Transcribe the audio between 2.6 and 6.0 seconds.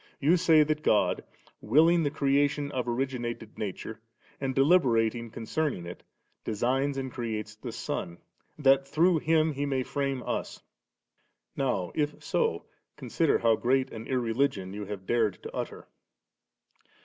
of originated nature, and deliberating concerning